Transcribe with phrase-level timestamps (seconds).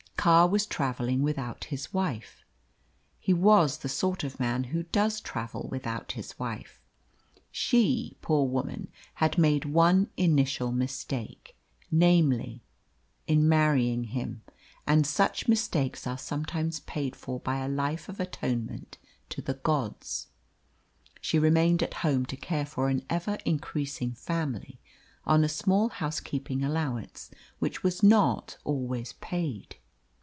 [0.17, 2.45] Carr was travelling without his wife
[3.19, 6.83] he was the sort of man who does travel without his wife.
[7.49, 11.57] She, poor woman, had made one initial mistake,
[11.89, 12.61] namely,
[13.25, 14.43] in marrying him,
[14.85, 18.99] and such mistakes are sometimes paid for by a life of atonement
[19.29, 20.27] to the gods.
[21.19, 24.79] She remained at home to care for an ever increasing family
[25.25, 29.77] on a small housekeeping allowance, which was not always paid.